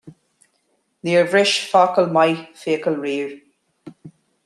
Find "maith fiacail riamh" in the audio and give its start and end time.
2.17-3.41